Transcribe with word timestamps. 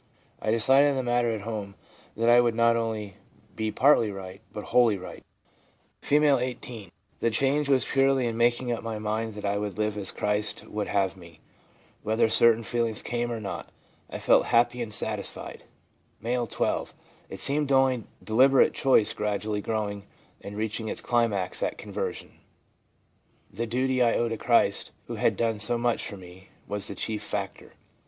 I 0.41 0.49
decided 0.49 0.97
the 0.97 1.03
matter 1.03 1.29
at 1.29 1.41
home 1.41 1.75
that 2.17 2.27
I 2.27 2.41
would 2.41 2.55
not 2.55 2.75
only 2.75 3.17
be 3.55 3.71
partly 3.71 4.11
right, 4.11 4.41
but 4.51 4.63
wholly 4.73 4.97
right/ 4.97 5.23
(5.) 6.01 6.23
F., 6.23 6.39
18. 6.41 6.89
'The 7.19 7.29
change 7.29 7.69
was 7.69 7.85
purely 7.85 8.25
in 8.25 8.35
making 8.35 8.71
up 8.71 8.83
104 8.83 9.27
THE 9.29 9.39
PSYCHOLOGY 9.39 9.45
OF 9.45 9.45
RELIGION 9.45 9.45
my 9.45 9.45
mind 9.45 9.45
that 9.45 9.45
I 9.45 9.57
would 9.59 9.77
live 9.77 10.01
as 10.01 10.11
Christ 10.11 10.67
would 10.67 10.87
have 10.87 11.15
me, 11.15 11.39
whether 12.01 12.27
certain 12.29 12.63
feelings 12.63 13.03
came 13.03 13.31
or 13.31 13.39
not 13.39 13.69
I 14.09 14.17
felt 14.17 14.45
happy 14.47 14.81
and 14.81 14.91
satisfied/ 14.91 15.65
M., 16.25 16.47
12. 16.47 16.95
* 17.11 17.29
It 17.29 17.39
seemed 17.39 17.71
only 17.71 18.05
deliberate 18.23 18.73
choice 18.73 19.13
gradually 19.13 19.61
growing 19.61 20.07
and 20.43 20.57
reaching 20.57 20.87
its 20.87 21.01
climax 21.01 21.61
at 21.61 21.77
con 21.77 21.91
version. 21.91 22.31
The 23.53 23.67
duty 23.67 24.01
I 24.01 24.15
owe 24.15 24.29
to 24.29 24.37
Christ, 24.37 24.89
who 25.05 25.17
had 25.17 25.37
done 25.37 25.59
so 25.59 25.77
much 25.77 26.03
for 26.07 26.17
me, 26.17 26.49
was 26.67 26.87
the 26.87 26.95
chief 26.95 27.21
factor. 27.21 27.73